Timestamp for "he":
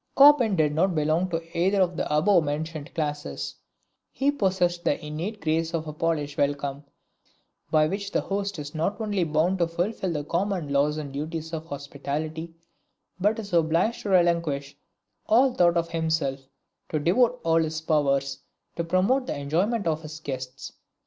4.09-4.31